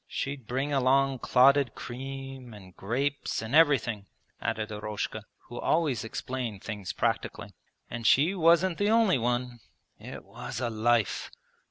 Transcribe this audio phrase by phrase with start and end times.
[0.07, 4.07] She'd bring along clotted cream and grapes and everything,'
[4.41, 7.53] added Eroshka (who always explained things practically),
[7.87, 9.59] 'and she wasn't the only one.
[9.99, 11.29] It was a life!'